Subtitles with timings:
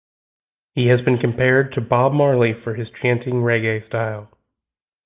[0.73, 4.35] He has been compared to Bob Marley for his chanting reggae style.